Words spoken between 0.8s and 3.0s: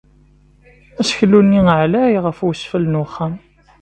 Aseklu-nni ɛlay ɣef wesfel n